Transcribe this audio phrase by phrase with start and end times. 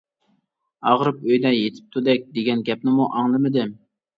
[0.91, 3.79] ئاغرىپ ئۆيدە يېتىپتۇدەك، دېگەن گەپنىمۇ ئاڭلىمىدىم.